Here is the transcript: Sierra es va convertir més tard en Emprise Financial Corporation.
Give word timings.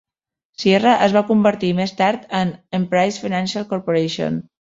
Sierra 0.61 0.93
es 1.07 1.13
va 1.17 1.21
convertir 1.27 1.69
més 1.81 1.93
tard 2.01 2.25
en 2.39 2.55
Emprise 2.79 3.23
Financial 3.27 3.71
Corporation. 3.75 4.41